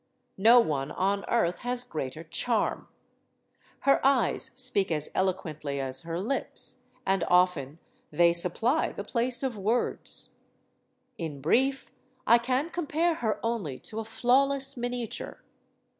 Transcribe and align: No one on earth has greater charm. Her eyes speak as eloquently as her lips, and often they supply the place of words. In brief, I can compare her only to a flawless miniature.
No 0.39 0.59
one 0.59 0.89
on 0.91 1.23
earth 1.27 1.59
has 1.59 1.83
greater 1.83 2.23
charm. 2.23 2.87
Her 3.81 4.03
eyes 4.03 4.45
speak 4.55 4.89
as 4.91 5.11
eloquently 5.13 5.79
as 5.79 6.01
her 6.01 6.19
lips, 6.19 6.79
and 7.05 7.23
often 7.27 7.77
they 8.09 8.33
supply 8.33 8.91
the 8.93 9.03
place 9.03 9.43
of 9.43 9.59
words. 9.59 10.31
In 11.19 11.39
brief, 11.39 11.91
I 12.25 12.39
can 12.39 12.71
compare 12.71 13.13
her 13.13 13.39
only 13.45 13.77
to 13.81 13.99
a 13.99 14.03
flawless 14.03 14.75
miniature. 14.75 15.43